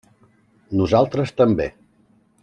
[0.79, 1.67] Nosaltres també.